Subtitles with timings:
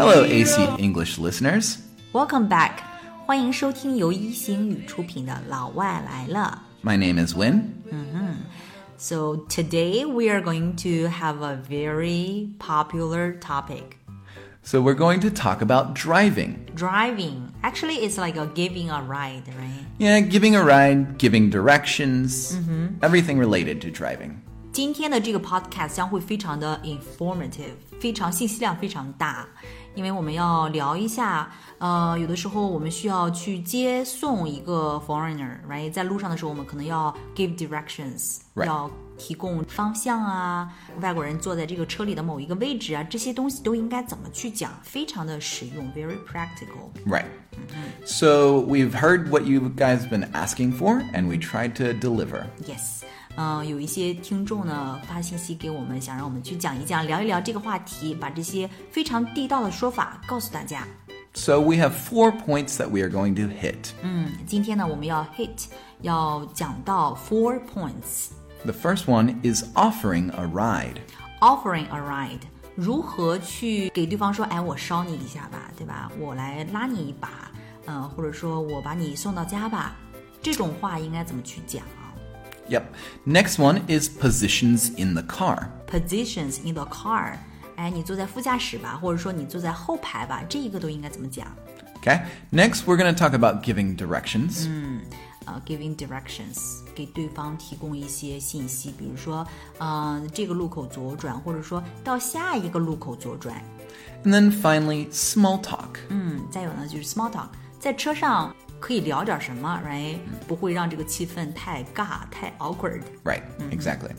[0.00, 1.78] Hello, AC English listeners.
[2.12, 2.78] Welcome back，
[3.26, 6.62] 欢迎收听由一星语出品的《老外来了》。
[6.88, 7.72] My name is Win.
[8.98, 13.96] So today we are going to have a very popular topic.
[14.62, 16.56] So, we're going to talk about driving.
[16.74, 17.52] Driving.
[17.62, 19.86] Actually, it's like a giving a ride, right?
[19.98, 22.56] Yeah, giving a ride, giving directions,
[23.00, 24.42] everything related to driving.
[24.72, 29.46] 今天的这个 podcast 将会非常的 informative，非常信息量非常大，
[29.94, 35.90] 因为我们要聊一下，呃，有的时候我们需要去接送一个 foreigner，right？
[35.90, 46.90] 在路上的时候，我们可能要 give directions，、 Right 要提供方向啊，外国人坐在这个车里的某一个位置啊，这些东西都应该怎么去讲，非常的实用，very practical。
[47.06, 47.24] Right.
[48.04, 52.44] So, we've heard what you guys been asking for, and we tried to deliver.
[52.66, 52.99] Yes，
[53.37, 60.85] 嗯、有一些听众呢发信息给我们，想让我们去讲一讲、聊一聊这个话题，把这些非常地道的说法告诉大家。
[61.33, 63.91] So, we have four points that we are going to hit.
[64.01, 65.67] 嗯今天呢，我们要 hit，
[66.01, 68.31] 要讲到 four points。
[68.65, 70.97] The first one is offering a ride.
[71.39, 72.41] Offering a ride，
[72.75, 76.11] 如何去给对方说，哎，我捎你一下吧，对吧？
[76.19, 77.49] 我来拉你一把，
[77.85, 79.95] 嗯、或者说我把你送到家吧，
[80.41, 82.00] 这种话应该怎么去讲啊
[82.70, 82.84] Yep.
[83.24, 85.68] Next one is positions in the car.
[85.86, 87.34] ？Positions in the car，
[87.76, 91.46] 哎，你坐在副驾驶吧，或者说你坐在后排吧，这一个都应该怎么讲？
[92.02, 92.22] Okay.
[92.52, 94.68] Next, we're going to talk about giving directions.
[95.44, 99.46] 呃，giving directions，给对方提供一些信息，比如说，
[99.78, 103.62] 呃，这个路口左转，或者说到下一个路口左转。
[104.24, 105.98] And then finally, small talk.
[106.08, 107.46] 嗯，再有呢就是 small talk，
[107.78, 110.18] 在车上 可以聊点什么，right？
[110.46, 113.02] 不会让这个气氛太尬、太 awkward。
[113.24, 113.42] Right.
[113.70, 114.12] Exactly.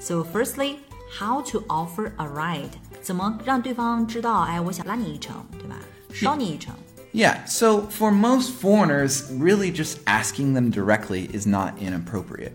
[0.00, 0.76] So firstly,
[1.18, 2.70] how to offer a ride？
[3.02, 5.76] 怎么让对方知道，哎，我想拉你一程，对吧？
[6.12, 6.74] 捎你一程。
[7.12, 12.52] Yeah, so for most foreigners, really just asking them directly is not inappropriate.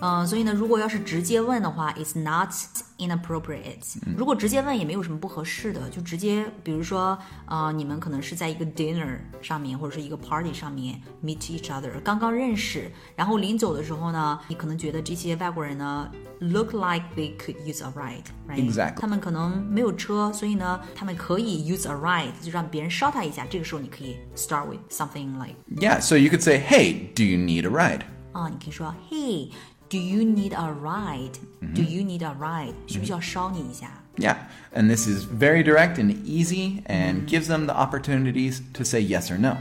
[0.00, 2.50] 嗯，所以呢，如果要是直接问的话，it's not
[2.98, 3.96] inappropriate。
[4.16, 18.70] 如果直接问也没有什么不合适的，就直接，比如说，呃，你们可能是在一个 dinner 上面，或者是一个 party 上面 meet each other，刚刚认识，然后临走的时候呢，你可能觉得这些外国人呢 look like they could use a ride，right？
[18.70, 23.46] Exactly 他们可能没有车，所以呢，他们可以 use a ride，就让别人捎他一下。
[23.48, 28.00] 这个时候你可以 start with something like Yeah, so you could say, hey, do you need a ride?
[28.32, 29.50] 啊，你可以说，Hey,
[29.88, 31.38] do you need a ride?
[31.74, 32.74] Do you need a ride?
[32.86, 33.90] 需不需要捎你一下？
[34.16, 34.36] Yeah,
[34.72, 39.28] and this is very direct and easy and gives them the opportunities to say yes
[39.30, 39.56] or no.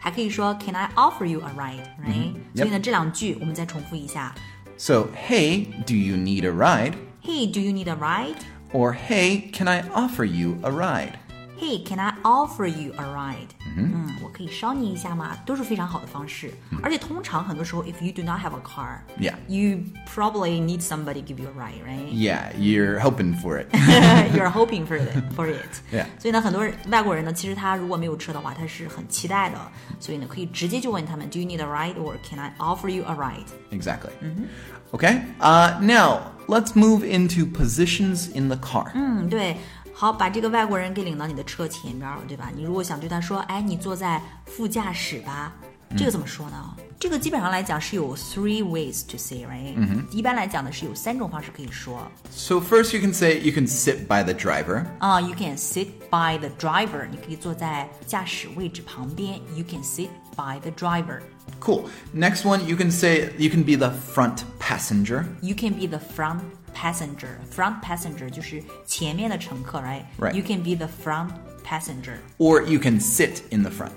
[0.00, 1.86] 还可以说，Can I offer you a ride?
[2.04, 2.34] Right?
[2.56, 4.34] 所以呢，这两句我们再重复一下。
[4.76, 6.94] So, hey, do you need a ride?
[7.22, 8.38] Hey, do you need a ride?
[8.72, 11.12] Or, hey, can I offer you a ride?
[11.58, 13.50] Hey, can I offer you a ride?
[13.76, 15.36] 嗯，我可以捎你一下吗？
[15.44, 16.50] 都是非常好的方式。
[16.82, 19.34] 而且通常很多时候，if you do not have a car, Yeah.
[19.46, 22.10] you probably need somebody give you a ride, right?
[22.10, 23.66] Yeah, you're hoping for it.
[24.34, 25.82] You're hoping for it, for it.
[25.92, 26.06] Yeah.
[26.18, 29.58] 所以呢，很多人外国人呢，其实他如果没有车的话，他是很期待的。
[30.00, 33.44] 所以呢，可以直接就问他们，Do you need a ride or can I offer you a ride？
[33.70, 34.12] exactly.
[34.92, 38.90] Okay, uh, now let's move into positions in the car.
[38.94, 39.58] 嗯，对。
[39.94, 42.50] 好，把这个外国人给领到你的车前边儿，对吧？
[42.54, 45.52] 你如果想对他说，哎，你坐在副驾驶吧，
[45.96, 46.74] 这个怎么说呢？
[46.98, 49.74] 这个基本上来讲是有 three ways to say，right？
[50.10, 52.10] 一般来讲呢是有三种方式可以说。
[52.30, 54.84] So, first you can say you can sit by the driver.
[54.98, 59.40] 啊、y o u can sit by the driver，你可以坐在驾驶位置旁边。
[59.54, 61.20] You can sit by the driver。
[61.58, 61.84] Cool.
[62.14, 65.24] Next one, you can say you can be the front passenger.
[65.40, 66.40] You can be the front
[66.74, 67.38] passenger.
[67.54, 70.02] Front passenger 就是前面的乘客，right?
[70.18, 70.32] Right.
[70.34, 71.30] You can be the front
[71.64, 72.18] passenger.
[72.38, 73.92] Or you can sit in the front.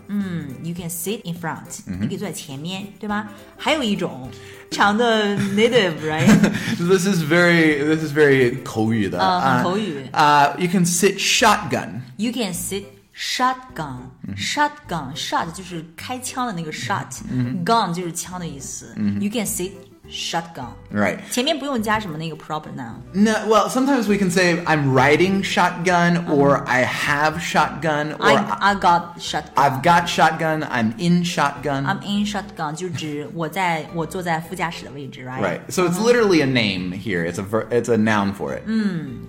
[0.63, 1.81] You can sit in front.
[1.85, 3.29] 你可以坐在前面，对吧？
[3.57, 4.29] 还有一种，
[4.69, 6.27] 非常的 native，right?
[6.77, 10.07] This is very this is very 口语的.呃，很口语。
[10.11, 12.01] Uh, you can sit shotgun.
[12.17, 12.85] You can sit
[13.15, 14.11] shotgun.
[14.35, 18.95] Shotgun, shot 就是开枪的那个 shot，gun 就是枪的意思。
[19.19, 19.71] You can sit
[20.09, 20.73] shotgun.
[20.91, 21.17] Right.
[21.31, 22.97] 前面不用加什么那个 proper noun。
[23.13, 28.73] No, well, sometimes we can say I'm riding shotgun or I have shotgun or I
[28.73, 29.53] I got shotgun.
[29.55, 31.85] I've got shotgun, I'm in shotgun.
[31.85, 35.41] I'm in shotgun 就指我在我坐在副驾驶的位置，right？
[35.41, 35.59] right.
[35.69, 37.25] So it's literally a name here.
[37.25, 38.63] It's a ver- it's a noun for it.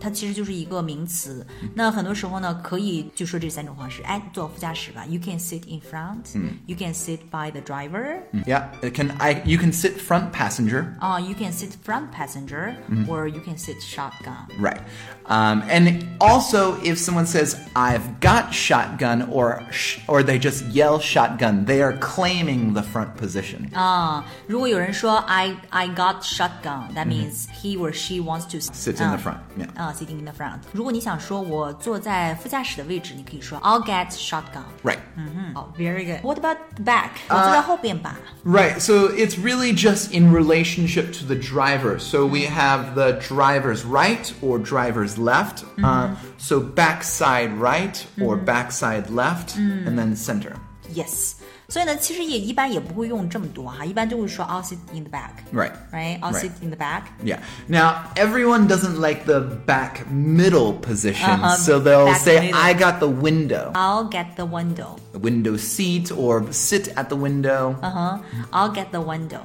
[0.00, 1.46] 它其实就是一个名词。
[1.74, 4.02] 那很多时候呢，可以就说这三种方式。
[4.02, 6.36] 哎，坐副驾驶吧，You can sit in front.
[6.66, 8.18] You can sit by the driver.
[8.44, 8.64] Yeah.
[8.82, 10.84] It can I you can sit front passenger passenger.
[10.98, 14.46] 啊、y o u can sit front passenger、or you can sit shotgun。
[14.58, 14.80] Right.
[15.26, 20.98] Um, and also, if someone says, I've got shotgun, or, sh- or they just yell
[20.98, 23.68] shotgun, they are claiming the front position.
[23.74, 29.38] 啊、如果有人说 I I got shotgun，that means he or she wants to Sit in the front,
[29.56, 29.68] yeah.
[29.76, 30.58] 啊、sitting in the front。
[30.72, 34.64] 如果你想说我坐在副驾驶的位置，你可以说 I'll get shotgun。
[34.82, 34.98] Right.
[35.16, 37.10] 嗯，好，very good。What about the back？
[37.28, 38.16] 我坐在后边吧。
[38.44, 38.78] Right.
[38.78, 41.99] So it's really just in relationship to the driver.
[41.99, 45.63] So we have the driver's right or driver's left.
[45.63, 46.27] Uh, mm-hmm.
[46.37, 48.45] so backside right or mm-hmm.
[48.45, 49.87] backside left, mm.
[49.87, 50.59] and then center.
[50.91, 55.30] Yes，所以呢，其实也一般也不会用这么多哈，一般就会说 I'll sit in the back。
[55.52, 55.72] Right.
[55.90, 56.20] Right.
[56.20, 56.42] I'll Right.
[56.42, 57.04] sit in the back.
[57.22, 57.38] Yeah.
[57.68, 61.30] Now, everyone doesn't like the back middle position.
[61.30, 62.60] Uh-huh, So they'll back say, middle.
[62.60, 63.72] I got the window.
[63.74, 64.96] I'll get the window.
[65.12, 67.76] The window seat or sit at the window.
[67.80, 68.20] 嗯哼，
[68.50, 69.40] I'll get the window，、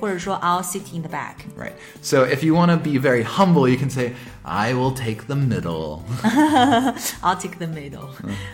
[0.00, 1.36] 或者说 I'll sit in the back。
[1.56, 1.72] Right.
[2.02, 4.14] So if you want to be very humble, you can say,
[4.44, 6.00] I will take the middle.
[7.22, 8.08] I'll take the middle、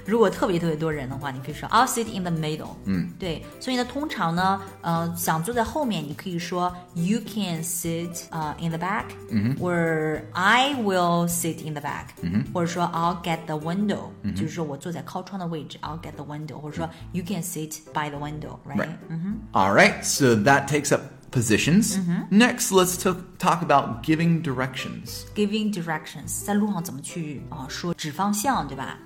[0.04, 2.74] 如果特别特别多人的话，你可以说 I'll sit in the middle。
[2.84, 13.56] 嗯，对，所以呢，通常呢，呃，想坐在后面，你可以说 You can sit 呃、in the back，嗯，or I will sit in the back，嗯或者说 I'll get the
[13.56, 18.76] window，、就是说我坐在靠窗的位置，I'll get the window，或者说 You can sit by the window，right？
[18.76, 18.96] Right.
[19.52, 20.02] All right.
[20.02, 21.98] So that takes up positions.
[22.30, 25.24] Next, let's to- talk about giving directions.
[25.34, 28.98] Giving directions，在路上怎么去啊、说指方向，对吧？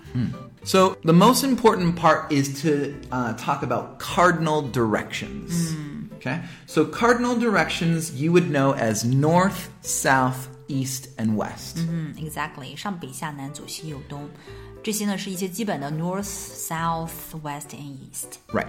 [0.64, 5.74] So the most important part is to uh, talk about cardinal directions.
[6.20, 6.40] Okay.
[6.66, 11.78] So cardinal directions you would know as north, south, east, and west.
[11.78, 14.28] 嗯，exactly，上北下南左西右东，
[14.84, 18.38] 这些呢是一些基本的 north、south、west and east。
[18.52, 18.68] Right.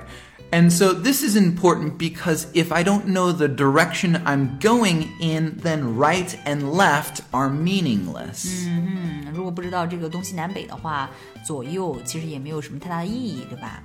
[0.52, 5.60] And so this is important because if I don't know the direction I'm going in,
[5.64, 8.68] then right and left are meaningless.
[8.68, 11.10] 嗯，如果不知道这个东西南北的话，
[11.46, 13.82] 左右其实也没有什么太大的意义，对吧？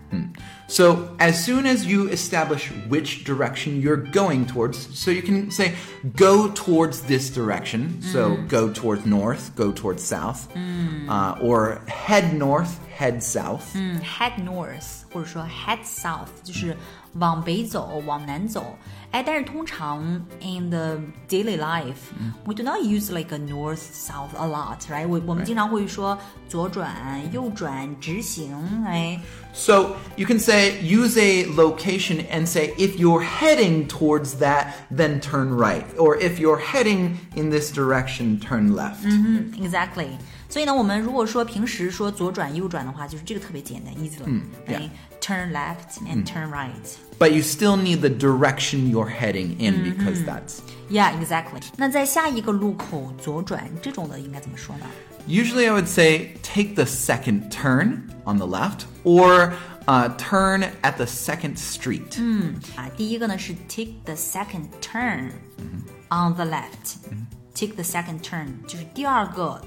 [0.67, 5.75] So as soon as you establish which direction you're going towards, so you can say
[6.17, 8.01] go towards this direction.
[8.03, 10.49] So go towards north, go towards south,
[11.09, 13.63] uh, or head north, head south.
[13.75, 16.77] 嗯，head north 或者说 head south 就是
[17.15, 18.77] 往北走，往南走。
[19.13, 20.03] 哎，但是通常
[20.41, 25.07] in the daily life、we do not use like a north south a lot，right？
[25.07, 26.93] 我我们经常会说左转、
[27.33, 29.19] 右转、直行，哎。
[29.55, 35.21] So you can say use a location and say if you're heading towards that, then
[35.21, 39.07] turn right, or if you're heading in this direction, turn left.
[39.59, 40.19] Exactly。
[40.51, 44.29] 所以呢，我们如果说平时说左转右转的话，就是这个特别简单，easy 了。
[44.67, 44.91] 哎
[45.21, 46.71] Turn left and turn right。
[47.19, 51.63] But you still need the direction you're heading in because that's Yeah, exactly。
[51.77, 54.87] 那在下一个路口左转这种的应该怎么说呢？
[55.27, 59.55] Usually, I would say take the second turn on the left or
[59.87, 62.21] uh, turn at the second street.
[62.77, 65.33] 啊，第一个呢是 take the second turn
[66.11, 69.61] on the left。Take the second turn 就是第二个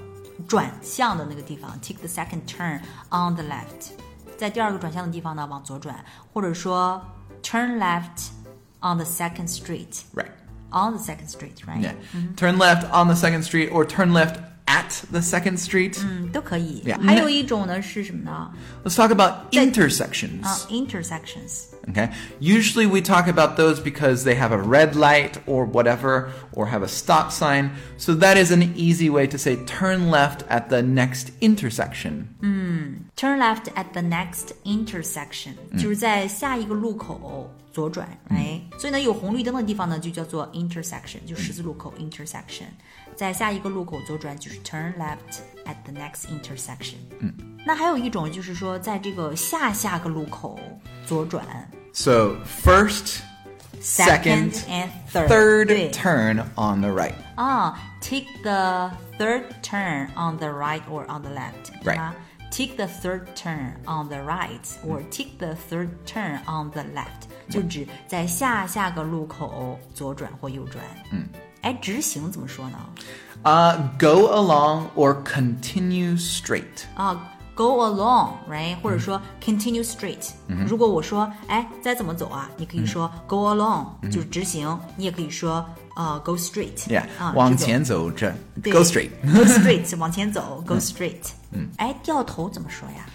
[0.47, 1.71] 转向的那个地方。
[1.81, 2.79] Take the second turn
[3.09, 3.91] on the left，
[4.37, 6.03] 在第二个转向的地方呢往左转，
[6.33, 7.01] 或者说
[7.43, 8.29] turn left
[8.81, 10.01] on the second street。
[10.13, 10.31] Right.
[10.71, 11.81] On the second street, right?
[11.81, 11.95] Yeah.
[12.35, 14.35] Turn left on the second street or turn left
[14.67, 15.99] at the second street.
[16.03, 16.83] 嗯，都可以。
[16.85, 17.01] Yeah.
[17.03, 18.51] 还有一种呢是什么呢？
[18.83, 20.43] Let's talk about intersections.
[20.43, 21.69] 啊，intersections。
[21.89, 22.09] Okay.
[22.39, 26.83] Usually we talk about those because they have a red light or whatever, or have
[26.83, 27.71] a stop sign.
[27.97, 32.27] So that is an easy way to say turn left at the next intersection.
[33.15, 42.67] Turn left at the next intersection，、就是在下一个路口左转，哎、所以呢，有红绿灯的地方呢，就叫做 intersection，就十字路口 intersection，
[43.15, 46.95] 在下一个路口左转就是 turn left at the next intersection。
[47.19, 47.33] 嗯，
[47.65, 50.57] 那还有一种就是说，在这个下下个路口
[51.05, 51.43] 左转
[51.93, 53.21] So first,
[53.81, 57.13] second, and third， third 对 turn on the right.
[57.35, 61.97] 啊，take the third turn on the right or on the left，对 Right.
[61.97, 62.13] 吗？
[62.51, 70.83] Take the third turn on the right or take the third turn on the left，就指在下下个路口左转或右转。
[71.11, 71.27] 嗯，
[71.61, 72.79] 哎，直行怎么说呢？
[73.43, 76.85] Uh, go along or continue straight.
[76.95, 77.21] 啊
[77.55, 80.31] ，go along，right，或者说 continue straight。
[80.67, 82.49] 如果我说，哎，再怎么走啊？
[82.57, 84.79] 你可以说 go along，就是直行。
[84.95, 86.77] 你也可以说呃 go straight。
[86.87, 87.03] Yeah.
[87.19, 89.09] 啊，往直走前走着, 对 go straight.
[89.21, 91.31] go straight 往前走， go straight。
[91.51, 93.05] 嗯，哎，掉头怎么说呀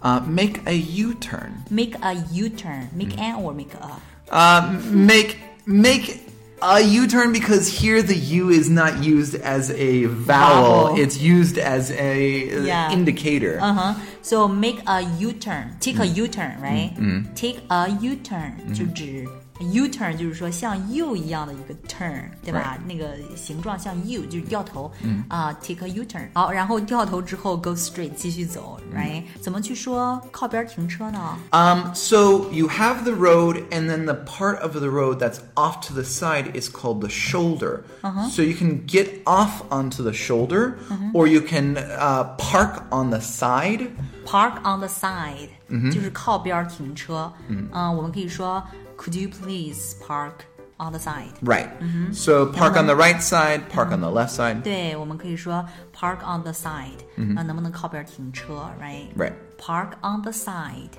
[0.00, 1.50] Uh, make a U-turn.
[1.70, 3.98] ？Make a U turn，make an or make a。
[4.30, 5.34] Uh, make
[5.64, 6.20] make
[6.63, 10.99] a U-turn because here the U is not used as a vowel; Vowel.
[10.99, 12.91] it's used as a uh, Yeah.
[12.91, 13.59] indicator.
[13.61, 13.93] Uh huh.
[14.22, 16.92] So make a U-turn, take a U-turn, right?
[17.34, 19.26] Take a U-turn 就指
[19.60, 22.78] U-turn 就是说像 U 一样的一个 turn，对吧？
[22.86, 24.92] 那个形状像 U 就是掉头
[25.26, 26.28] 啊、t a k e a U-turn。
[26.32, 29.24] 好，然后掉头之后 go straight 继续走，right？
[29.40, 31.36] 怎么去说靠边停车呢？
[31.50, 35.80] Um, so you have the road, and then the part of the road that's off
[35.88, 37.82] to the side is called the shoulder.
[38.30, 40.74] So you can get off onto the shoulder,
[41.12, 43.90] or you can uh, park on the side.
[44.24, 45.48] Park on the side，、
[45.92, 47.32] 就是靠边儿停车。
[47.48, 48.62] 嗯、我们可以说
[48.96, 50.32] Could you please park
[50.78, 51.32] on the side？
[51.42, 51.68] Right.
[52.12, 54.62] So park on the right side, park on the left side.
[54.62, 56.98] 对，我们可以说 park on the side，
[57.36, 59.14] 啊、能不能靠边儿停车，right？
[59.16, 59.32] Right.
[59.58, 60.90] Park on the side，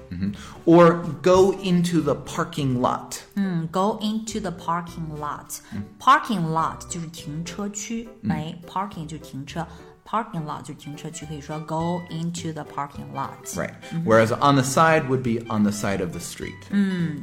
[0.66, 3.20] Or go into the parking lot.
[3.36, 9.66] 嗯，go into the parking lot。Parking lot 就是停车区，哎，parking 就是停车
[10.06, 13.30] ，parking lot 就是停车区，可以说 go into the parking lot。
[13.56, 13.74] Right.
[14.06, 16.54] Whereas on the side would be on the side of the street.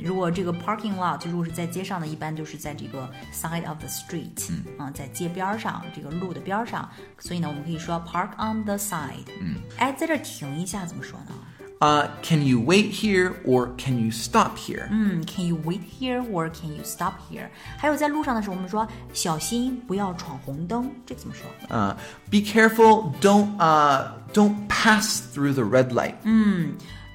[0.02, 6.88] 如果这个 parking lot 就如果是在街上的，一般就是在这个 side of the street，嗯、在街边儿上，这个路的边儿上，
[7.18, 9.26] 所以呢，我们可以说 park on the side。
[9.40, 11.32] 嗯，哎，在这儿停一下怎么说呢？
[11.80, 14.88] Uh, can you wait here or can you stop here?
[14.90, 17.48] 嗯，Can you wait here or can you stop here？
[17.76, 21.46] 还有在路上的时候，我们说小心不要闯红灯，这个怎么说？
[21.68, 21.94] Uh,
[22.30, 23.12] be careful.
[23.20, 26.14] Don't uh, don't pass through the red light.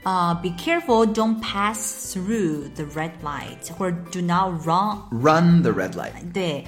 [0.04, 5.94] 啊、b e careful, don't pass through the red light，或者 do not run Run the red
[5.94, 6.14] light.
[6.34, 6.66] 对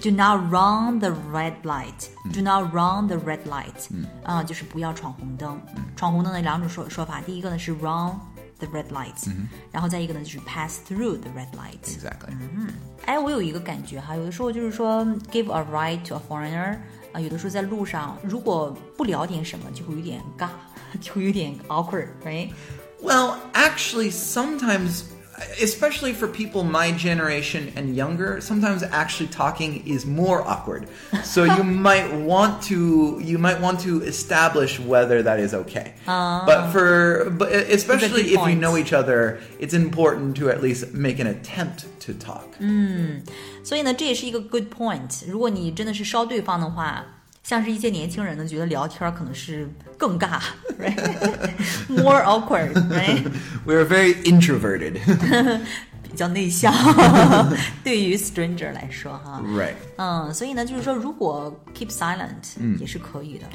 [0.00, 3.88] ，do not run the red light，do not run the red light，
[4.22, 5.60] 啊、就是不要闯红灯。
[5.96, 8.14] 闯红灯的两种说说法，第一个呢是 run
[8.58, 9.32] the red light，、
[9.70, 11.80] 然后再一个呢就是 pass through the red light。
[11.84, 12.34] Exactly.
[13.06, 16.76] 哎，我有一个感觉哈，有的时候就是说 give a ride to a foreigner
[17.12, 20.48] 啊、有的时候在路上如果不聊点什么，就会有点尬，
[21.00, 22.50] 就会有点 awkward，right？
[23.02, 25.04] Well, actually, sometimes,
[25.62, 30.88] especially for people my generation and younger, sometimes actually talking is more awkward.
[31.22, 35.94] So you might want to you might want to establish whether that is okay.
[36.06, 38.60] But for but especially if you point.
[38.60, 42.58] know each other, it's important to at least make an attempt to talk.
[43.62, 45.24] 所以呢，这也是一个 good point。
[45.28, 47.04] 如果你真的是烧对方的话，
[47.43, 50.39] 像是一些年轻人呢，觉得聊天可能是更尬
[50.79, 54.99] ，right？More awkward，right？We are very introverted.
[56.12, 56.72] 比较内向，
[57.84, 59.74] 对于 stranger 来说哈， right.
[59.96, 63.46] 嗯，所以呢，就是说，如果 keep silent、也是可以的。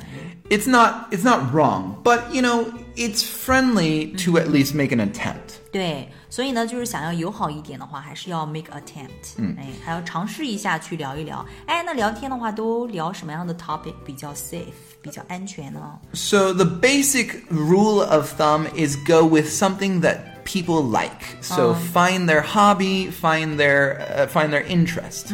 [0.50, 5.00] It's not it's not wrong, but you know, it's friendly to at least make an
[5.00, 5.58] attempt.
[5.72, 11.44] 对，所以呢，就是想要友好一点的话，还是要 make attempt，嗯，哎，还要尝试一下去聊一聊。
[11.66, 14.66] 哎，那聊天的话，都聊什么样的 topic 比较 safe，
[15.02, 16.00] 比较安全呢？
[16.14, 21.38] So the basic rule of thumb is go with something that people like.
[21.42, 25.34] So find their hobby, find their uh, find their interest.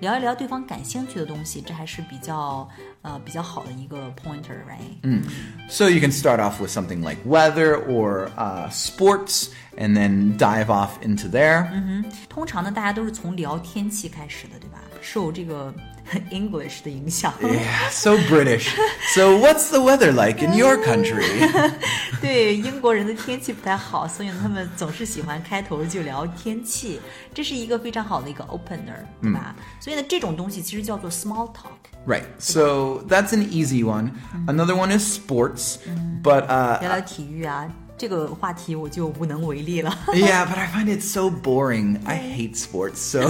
[0.00, 2.68] 聊一聊对方感兴趣的东西，这还是比较
[3.02, 5.22] 呃比较好的一个 pointer，right？
[5.68, 10.66] So you can start off with something like weather or uh, sports, and then dive
[10.66, 11.68] off into there.
[12.28, 14.80] 通常呢，大家都是从聊天气开始的，对吧？
[15.00, 15.72] 受这个
[16.30, 17.32] English 的影响。
[17.40, 18.68] Yeah, so British.
[19.14, 21.48] So what's the weather like in your country?
[22.20, 27.00] 对英国人的天气不太好，所以呢，他们总是喜欢开头就聊天气，
[27.32, 29.54] 这是一个非常好的一个 opener，对吧？
[29.80, 31.80] 所以呢，这种东西其实叫做 small talk。
[32.06, 32.24] right.
[32.38, 34.12] So that's an easy one.
[34.46, 35.78] Another one is sports,
[36.22, 39.96] but uh, 聊聊体育啊，这个话题我就无能为力了。
[40.08, 41.98] Yeah, but I find it so boring.
[42.04, 43.22] I hate sports, so.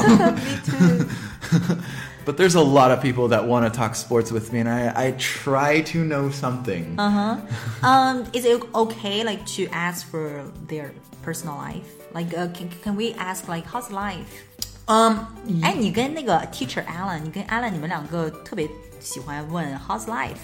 [2.27, 4.93] but there's a lot of people that want to talk sports with me, and I,
[5.09, 6.95] I try to know something.
[6.99, 10.93] Um, is it okay like to ask for their
[11.23, 11.87] personal life?
[12.15, 14.45] Like, uh, can can we ask like how's life?
[14.87, 15.27] Um,
[15.63, 18.69] 哎，你跟那个 teacher Alan，你跟 Alan 你们两个特别
[19.01, 20.39] 喜欢问 how's life？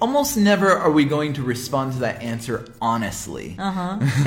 [0.00, 3.56] almost never are we going to respond to that answer honestly.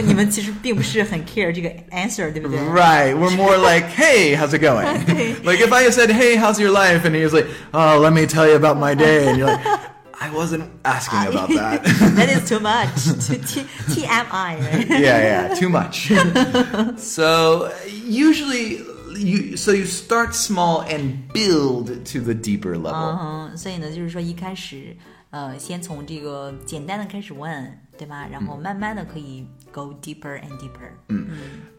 [0.03, 2.59] 你们其实并不是很 care 这个 answer，对不对？
[2.59, 4.85] Right, we're more like, hey, how's it going?
[5.43, 7.05] like if I said, hey, how's your life?
[7.05, 9.27] And he was like, oh, let me tell you about my day.
[9.27, 9.65] And you're like,
[10.21, 11.83] I wasn't asking about that.
[12.17, 12.89] That is too much.
[13.25, 14.87] T T TMI, right?
[14.89, 16.11] yeah, yeah, too much.
[16.97, 18.81] so usually
[19.15, 23.17] you so you start small and build to the deeper level.
[23.21, 24.95] 嗯，所以呢，就是说一开始，
[25.34, 28.28] 呃，先从这个简单的开始问，对吧？
[28.30, 30.92] 然后慢慢的可以 go deeper and deeper。
[31.08, 31.26] 嗯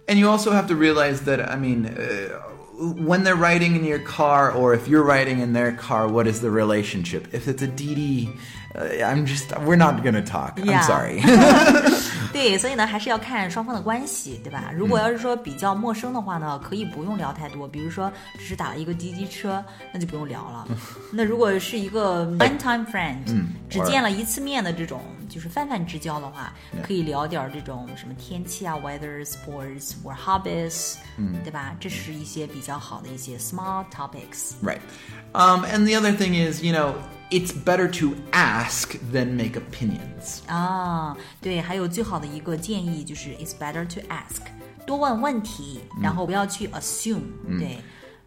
[0.08, 1.86] ，and you also have to realize that I mean.
[1.86, 6.28] Uh, when they're riding in your car, or if you're riding in their car, what
[6.28, 7.34] is the relationship?
[7.34, 8.28] If it's a DiDi
[8.75, 10.57] I'm just we're not gonna talk.
[10.57, 10.81] Yeah.
[10.81, 11.21] I'm sorry.
[12.33, 14.71] 对，所以呢，还是要看双方的关系，对吧？
[14.73, 19.62] 如果要是说比较陌生的话呢，可以不用聊太多，比如说只是打了一个滴滴车，
[19.93, 20.69] 那就不用聊了。
[21.12, 23.19] 那如果是一个 one time friend，、
[23.69, 26.52] 只见了一次面的这种，就是泛泛之交的话，
[26.85, 31.75] 可以聊点儿这种什么天气啊，weather、sports or hobbies，嗯，对吧？
[31.81, 34.52] 这是一些比较好的一些 small topics。
[34.62, 34.79] right.
[35.33, 36.95] Um, and the other thing is, you know,
[37.31, 40.40] it's better to ask than make opinions.
[40.47, 44.43] 啊，对，还有最好的一个建议就是 it's better to ask，
[44.87, 47.21] 多问问题，然后不要去 assume，、
[47.59, 47.79] 对。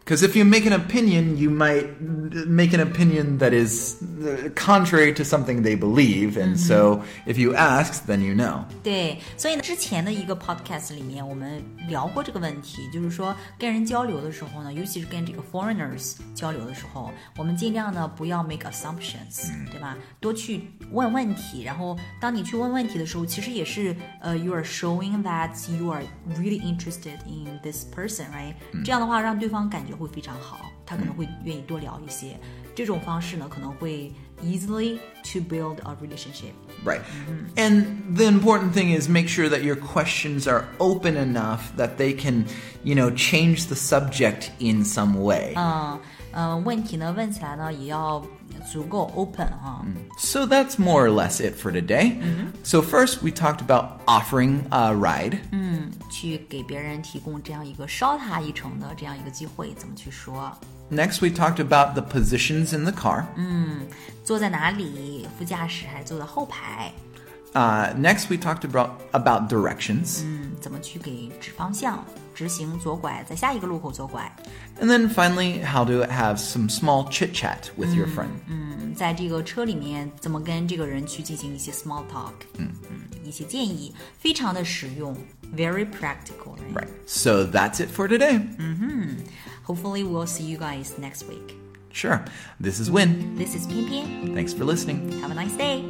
[0.08, 1.98] Because if you make an opinion, you might
[2.46, 6.36] make an opinion that is uh, contrary to something they believe.
[6.36, 8.64] And so if you ask, then you know.
[8.82, 19.96] 对，所以呢，之前的一个 podcast 里面，我们聊过这个问题，就是说跟人交流的时候呢，尤其是跟这个 foreigners 交流的时候，我们尽量呢不要 make assumptions，、对吧？
[20.20, 26.04] 多去问问题，然后当你去问问题的时候，其实也是呃、y o u are showing that you are
[26.36, 28.52] really interested in this person，right？、
[28.84, 32.38] 这样的话，让对方感觉 会非常好，他可能会愿意多聊一些。
[32.74, 34.12] 这种方式呢，可能会
[34.42, 36.52] easily to build a relationship。
[36.84, 37.00] Right.
[37.56, 42.12] And the important thing is make sure that your questions are open enough that they
[42.12, 42.46] can,
[42.82, 45.54] you know, change the subject in some way.
[45.56, 46.00] 嗯
[46.32, 48.20] 呃，问题呢问起来呢也要
[48.68, 49.86] 足够 open 啊。
[50.18, 52.16] So that's more or less it for today.
[52.64, 55.38] So first we talked about offering a ride.
[56.10, 60.52] 去给别人提供这样一个捎他一程的这样一个机会，怎么去说？
[60.90, 63.24] Next we talked about the positions in the car.
[64.22, 65.26] 坐在哪里？
[65.38, 66.92] 副驾驶还是坐在后排？
[67.54, 70.22] Uh, next we talked about about directions.
[70.24, 72.04] 嗯，怎么去给指方向？
[72.34, 74.30] 直行左拐，在下一个路口左拐。
[74.80, 78.26] And then finally how to have some small chit chat with your friend.
[78.48, 82.32] 嗯，在这个车里面怎么跟这个人去进行一些 small talk？
[82.58, 85.16] 嗯嗯，一些建议非常的实用
[85.51, 86.53] ，very practical。
[86.69, 86.85] Right.
[86.85, 87.09] right.
[87.09, 88.37] So that's it for today.
[88.37, 89.15] Hmm.
[89.63, 91.55] Hopefully we'll see you guys next week.
[91.91, 92.23] Sure.
[92.59, 93.35] This is Win.
[93.37, 95.11] This is 偏偏 Thanks for listening.
[95.21, 95.83] Have a nice day.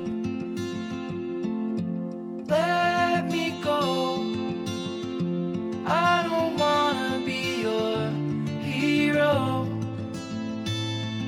[2.48, 4.24] let me go.
[5.86, 8.10] I don't wanna be your
[8.62, 9.68] hero.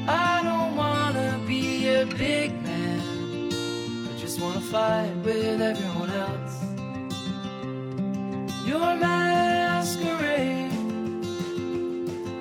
[0.07, 2.99] I don't wanna be a big man.
[4.09, 6.40] I just wanna fight with everyone else.
[8.81, 10.71] Your masquerade.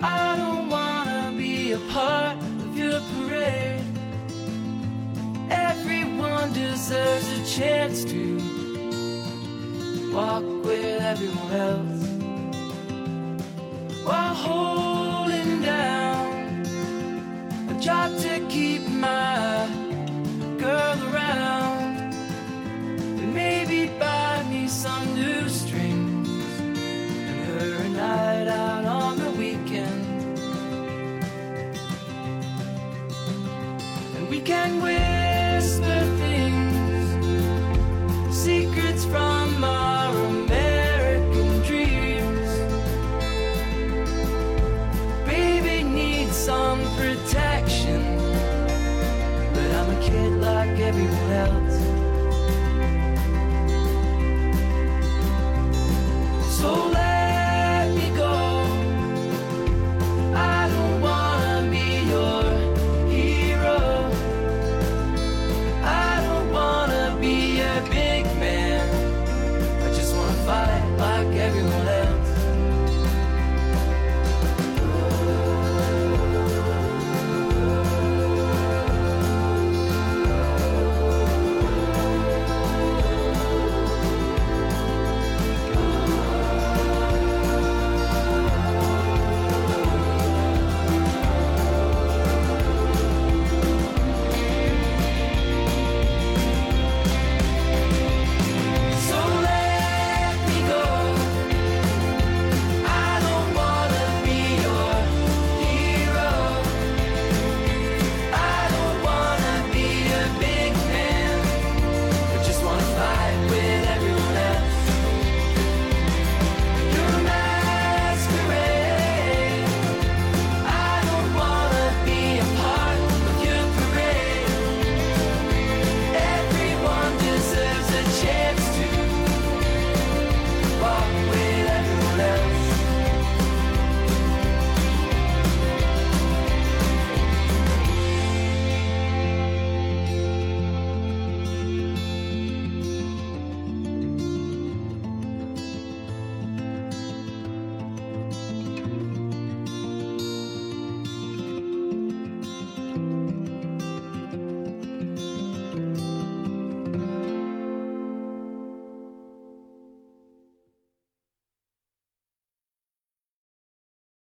[0.02, 3.84] I don't wanna be a part of your parade.
[5.50, 8.22] Everyone deserves a chance to
[10.14, 12.02] walk with everyone else
[14.02, 14.79] while holding
[50.00, 51.89] kid like everyone else.